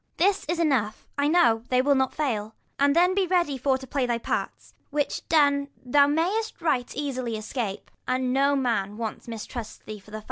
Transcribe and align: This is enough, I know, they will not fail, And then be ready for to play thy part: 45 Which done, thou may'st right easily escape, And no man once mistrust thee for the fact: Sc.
This 0.17 0.45
is 0.49 0.57
enough, 0.59 1.05
I 1.15 1.27
know, 1.27 1.61
they 1.69 1.79
will 1.79 1.93
not 1.93 2.11
fail, 2.15 2.55
And 2.79 2.95
then 2.95 3.13
be 3.13 3.27
ready 3.27 3.55
for 3.55 3.77
to 3.77 3.85
play 3.85 4.07
thy 4.07 4.17
part: 4.17 4.49
45 4.89 4.89
Which 4.89 5.29
done, 5.29 5.67
thou 5.85 6.07
may'st 6.07 6.59
right 6.59 6.91
easily 6.95 7.37
escape, 7.37 7.91
And 8.07 8.33
no 8.33 8.55
man 8.55 8.97
once 8.97 9.27
mistrust 9.27 9.85
thee 9.85 9.99
for 9.99 10.09
the 10.09 10.17
fact: 10.17 10.19
Sc. 10.19 10.19